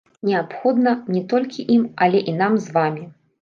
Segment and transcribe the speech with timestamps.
[0.27, 3.07] Неабходна не толькі ім, але і нам з вамі.